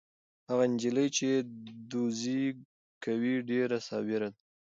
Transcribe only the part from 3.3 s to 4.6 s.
ډېره صابره ده.